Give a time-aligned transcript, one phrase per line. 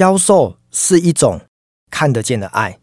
[0.00, 1.38] 销售是一种
[1.90, 2.74] 看得见的爱。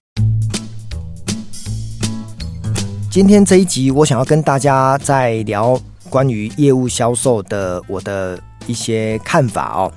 [3.09, 9.91] 今天这一集，我想要跟大家再聊关于业务销售的我的一些看法哦。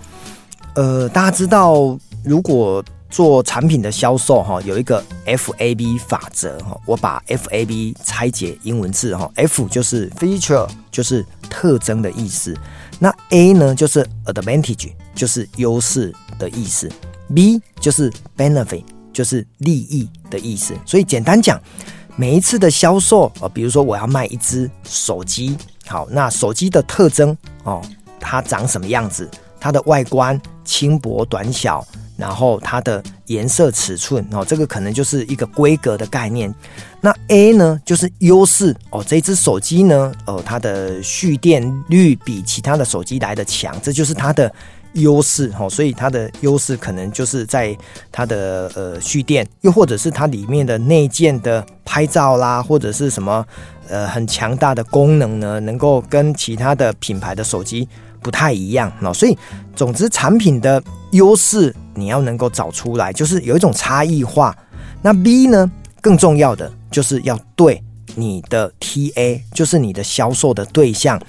[0.75, 1.95] 呃，大家知道，
[2.25, 6.75] 如果做产品的销售哈，有一个 FAB 法则哈。
[6.87, 12.57] 我把 FAB 拆解英文字哈，F 就是 feature，就是特征的意思。
[12.98, 16.91] 那 A 呢，就是 advantage，就是优势的意思。
[17.32, 20.75] B 就是 benefit，就是利益的意思。
[20.85, 21.61] 所以简单讲，
[22.16, 27.80] 每一次的销售呃，比如说我要卖一支手机，好，那手机的特征哦，
[28.18, 29.30] 它长什么样子？
[29.61, 36.52] 它的外观轻薄短小，然后它的颜色尺寸哦，这个可能就是一个规格的概念。
[37.00, 44.52] 那 A 呢，就是优势哦，这支手机呢，哦，它的蓄电率比其他的手机来得强，这就是它的
[44.94, 45.69] 优势哦。
[45.69, 47.77] 所以它的优势可能就是在
[48.11, 53.46] 它的呃蓄电，又或者是它里面的内建的拍照啦，或者是什么
[53.88, 57.88] 呃很强大的功能呢，能够跟其他的品牌的手机
[58.20, 59.12] 不太一样哦。
[59.12, 59.36] 所以
[59.74, 64.56] 总之产品的优势你要能够找出来，就是有一种差异化。
[65.02, 66.70] 那 B 呢，更重要的。
[66.91, 67.80] 就是要对
[68.16, 71.22] 你的 TA，就是你的销售的对象，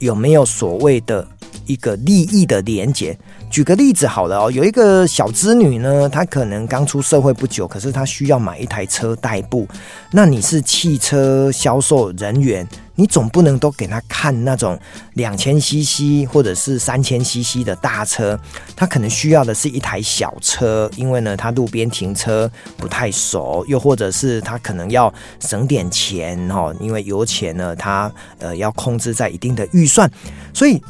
[0.00, 1.24] 有没有所谓的
[1.66, 3.16] 一个利益的连结。
[3.50, 9.66] 举个例子好了哦，有一个小资女呢，她可能刚出社会不久，可是她需要买一台车代步。
[10.10, 14.76] 那你是汽车销售人员，你总不能都给她看那种
[15.14, 18.36] 两千 CC 或者是三千 CC 的大车，
[18.74, 30.10] 她可能需要的是一台小车，因为呢，她路边停车不太熟，又或者是她可能要省点钱哦，因为油钱呢，她呃要控制在一定的预算，
[30.52, 30.82] 所以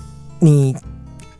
[0.44, 0.76] 你。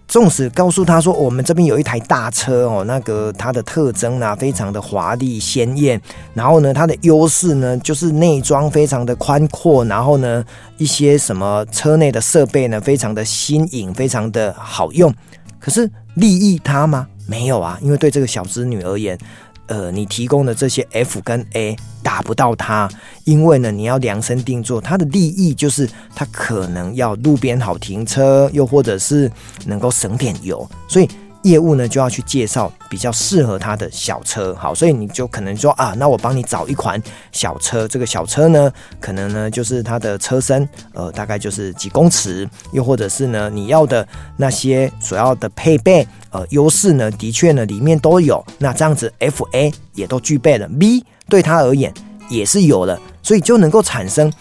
[0.06, 6.00] 纵使告诉他说，我们这边有一台大车哦，那个它的特征呢，非常的华丽鲜艳，
[6.34, 10.44] 然后呢，它的优势呢，就是内装非常的宽阔，然后呢，
[10.76, 15.12] 一些什么车内的设备呢，非常的新颖，非常的好用。
[15.58, 17.08] 可是利益他吗？
[17.26, 19.18] 没有啊，因为对这个小资女而言。
[19.66, 22.88] 呃，你提供的这些 F 跟 A 打不到它，
[23.24, 29.30] 因为呢，你要量身定做，它的利益就是它可能要路边好停车，又或者是
[29.66, 31.08] 能够省点油，所以。
[31.44, 37.00] 业务呢就要去介绍比较适合他的小车，好，所以你就可能说啊，那我帮你找一款
[37.32, 44.06] 小车，这个小车呢，可能呢就是它的车身，呃，大概就是几公尺，又或者是呢你要的
[44.36, 51.92] 那些所要的配备，呃，优势呢，的确呢里面都有，那这样子 F A 也都具备了，B 对他而言
[52.28, 54.32] 也是有了，所以就能够产生。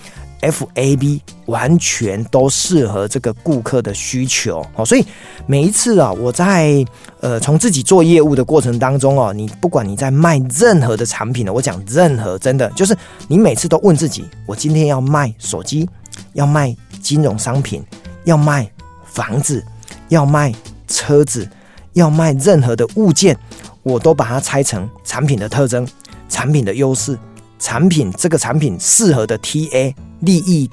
[0.42, 5.06] F A B 完全都适合这个顾客的需求，好，所以
[5.46, 6.86] 每一次啊，我在
[7.20, 12.96] 呃从自己做业务的过程当中哦，你不管你在卖任何的产品呢，我讲任何真的就是
[13.28, 15.88] 你每次都问自己，我今天要卖手机，
[16.34, 17.84] 要卖金融商品，
[18.24, 18.70] 要卖
[19.06, 19.64] 房子，
[20.08, 20.54] 要卖
[20.88, 21.48] 车子，
[21.94, 23.38] 要卖任何的物件，
[23.84, 25.86] 我都把它拆成产品的特征、
[26.30, 27.18] 产品的优势、
[27.60, 29.94] 产品这个产品适合的 T A。
[30.24, 30.70] 利益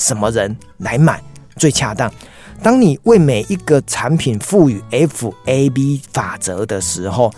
[0.00, 1.22] 什么人来买
[1.56, 2.10] 最恰当？
[2.62, 7.30] 当你为每一个产品赋予 FAB 法则的时候，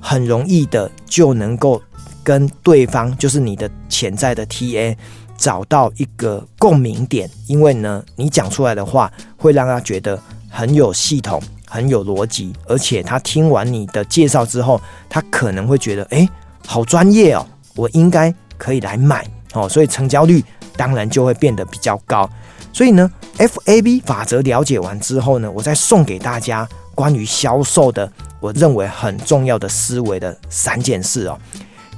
[0.00, 1.80] 很容易的就能够
[2.24, 4.96] 跟对方，就是你的潜在的 TA，
[5.36, 7.30] 找到一个共鸣点。
[7.46, 16.28] 因为呢，你讲出来的话会让他觉得很有系统、很有逻辑，而且他听完你的介绍之后，他可能会觉得，哎，
[16.66, 17.46] 好专业哦，
[17.76, 19.24] 我应该可以来买
[19.54, 20.44] 哦，所以成交率。
[20.78, 22.30] 当然就会变得比较高，
[22.72, 31.36] 所以呢，FAB 法则了解完之后呢，我再送给大家关于销售的我认为很重要的思维的三件事哦。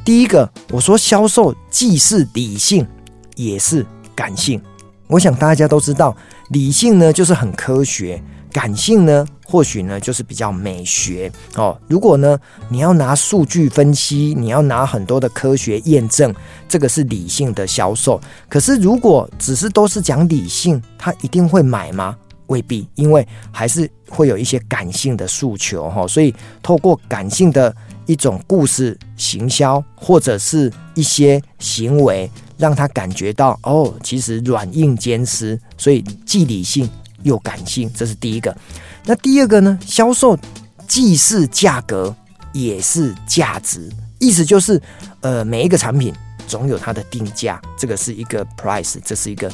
[0.03, 2.87] 第一个，我说销售既是理性，
[3.37, 4.61] 也是感性。
[5.07, 6.17] 我想大家都知道，
[6.49, 8.23] 理性呢就是很科学。
[8.53, 11.79] 感性呢，或许呢就是比较美学哦。
[11.89, 12.39] 如果呢
[12.69, 16.35] 你要拿数据分析，你要拿很多的科学验证，
[16.69, 18.21] 这个是理性的销售。
[18.49, 22.17] 可是如果只是都是讲理性，他一定会买吗？
[22.47, 26.05] 未必，因为还是会有一些感性的诉求哈。
[26.09, 27.73] 所以透过感性的
[28.07, 32.29] 一种故事行销，或者是一些行为，
[32.59, 36.91] 让他感觉到哦，其实软硬兼施，所以既理性。
[37.23, 38.57] 又感性，这是第一个。
[39.05, 39.79] 那第二个呢？
[39.85, 40.39] 销售
[40.87, 42.15] 既是价格，
[42.53, 43.91] 也是价值。
[44.19, 44.81] 意思就是，
[45.21, 46.13] 呃，每一个产品
[46.47, 49.51] 总有它的定价，这个是一个 price，这是一个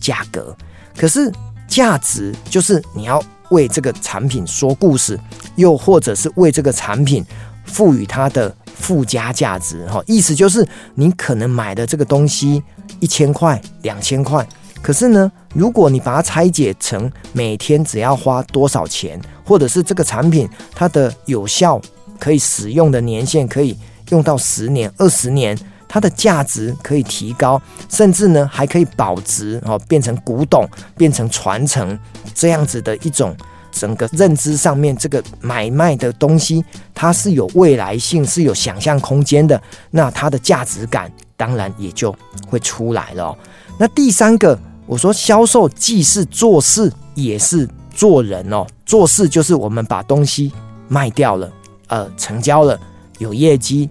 [0.00, 0.56] 价格。
[0.96, 1.32] 可是
[1.68, 5.18] 价值就是你要为这个产品说故事，
[5.54, 7.24] 又或者是为这个产品
[7.64, 9.86] 赋予它的附加价值。
[9.86, 12.60] 哈，意思就是你可能买的这个东西
[12.98, 14.44] 一千块、两千块，
[14.82, 21.80] 可是呢，如果你把它拆解成每天只要花多少钱，或者是这个产品它的有效
[22.18, 23.76] 可以使用的年限可以
[24.10, 25.56] 用到十年、二十年。
[25.90, 27.58] 它的价值可以提高，
[27.88, 31.98] 甚至呢还可以保值哦，变成古董，变成传承
[32.34, 33.34] 这样子的一种
[33.72, 36.62] 整个认知上面，这个买卖的东西
[36.94, 39.58] 它是有未来性，是有想象空间的，
[39.90, 42.14] 那它的价值感当然也就
[42.50, 43.34] 会出来了。
[43.78, 44.58] 那第三个，
[44.88, 48.66] 我说销售既是做事，也是做人哦。
[48.86, 50.50] 做事就是我们把东西
[50.88, 51.52] 卖掉了，
[51.88, 52.80] 呃，成交了，
[53.18, 53.86] 有业绩，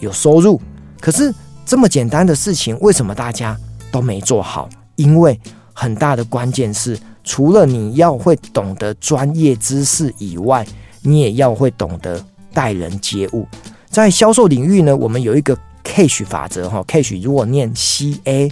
[0.00, 0.58] 有收入。
[1.00, 1.32] 可是
[1.66, 3.54] 这么简单的事情，为什么大家
[3.92, 4.70] 都没做好？
[4.96, 5.38] 因为
[5.74, 10.66] 很大的关键是，除了你要会懂得专业知识以外，
[11.02, 12.24] 你也要会懂得
[12.54, 13.46] 待人接物。
[13.90, 15.54] 在销售领域呢，我们有一个
[15.84, 18.50] cash 法则哈，cash 如果念 C A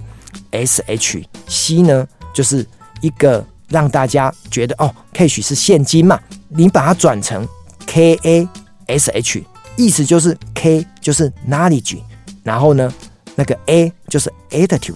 [0.51, 2.67] S H，C 呢就是
[3.01, 6.19] 一个让大家觉得哦，cash 是现金嘛，
[6.49, 7.47] 你把它转成
[7.87, 8.49] K A
[8.87, 9.45] S H，
[9.77, 11.99] 意思就是 K 就是 knowledge。
[12.43, 12.93] 然后呢，
[13.35, 14.95] 那个 A 就是 attitude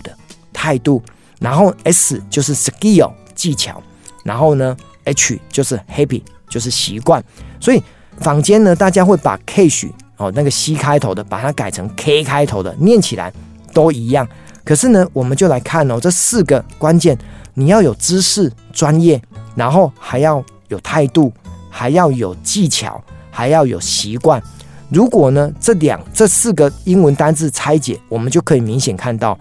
[0.52, 1.02] 态度，
[1.40, 3.82] 然后 S 就是 skill 技巧，
[4.25, 7.22] 然后呢 H 就是 happy 就是习惯。
[7.58, 7.82] 所以
[8.20, 13.32] 坊间呢，大家会把 cash 哦那个 C 开头的，把它改成 K 开头的，念起来
[13.75, 14.28] 都一样。
[14.65, 17.17] 可是呢，我们就来看哦，这四个关键，
[17.55, 19.21] 你要有知识专业，
[19.55, 21.33] 然后还要有态度，
[21.71, 24.43] 还要有技巧，还要有习惯。
[24.91, 29.39] 如果呢，这两这四个英文单字拆解，我们就可以明显看到，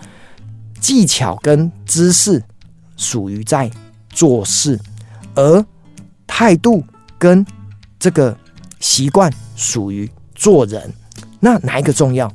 [0.80, 2.44] 技巧跟知识
[2.96, 3.70] 属于在
[4.10, 4.80] 做事，
[5.36, 5.66] 而
[6.28, 6.84] 态度
[7.18, 7.46] 跟
[8.00, 8.38] 这个
[8.80, 10.94] 习惯属于做人。
[11.40, 12.32] 那哪一个重要？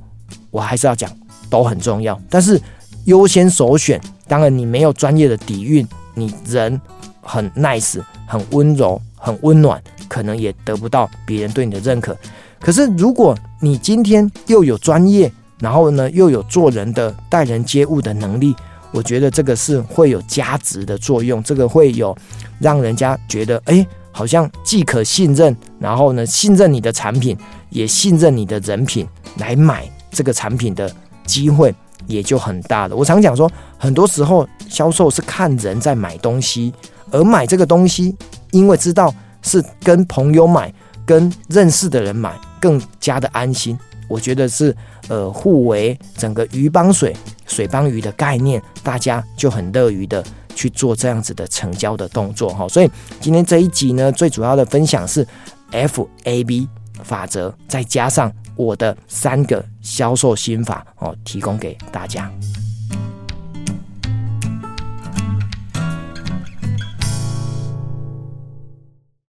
[0.50, 1.10] 我还是要讲，
[1.48, 2.20] 都很重要。
[2.28, 2.60] 但是
[3.04, 6.80] 优先首选，当然你没有专业的底蕴，你人
[7.20, 12.16] 很 nice、很温柔、很温暖，可能也得不到别人对你的认可。
[12.60, 15.30] 可是，如果你今天又有专业，
[15.60, 18.54] 然后呢又有做人的待人接物的能力，
[18.90, 21.42] 我觉得这个是会有加值的作用。
[21.42, 22.16] 这个会有
[22.58, 27.36] 让人家觉得，哎，好像既可信任，然后呢信任你的产品，
[27.68, 29.06] 也信任你的人品
[29.36, 30.90] 来买这个产品的
[31.26, 31.74] 机会
[32.06, 32.96] 也就很大了。
[32.96, 36.72] 我常讲说，很多时候销售是看人在买东西，
[37.10, 38.16] 而买这个东西，
[38.50, 40.72] 因为知道是跟朋友买，
[41.04, 42.38] 跟认识的人买。
[42.60, 43.78] 更加的安心，
[44.08, 44.74] 我觉得是
[45.08, 50.24] 呃互为整个鱼帮水，水帮鱼的概念，大家就很乐于的
[50.54, 52.66] 去做这样子的成交的动作哈。
[52.66, 52.90] 所以
[53.20, 55.28] 今天这一集呢，最主要的分享是
[55.72, 56.66] FAB
[57.02, 62.30] 法则，再加上我的三个销售心法哦，提供给大家。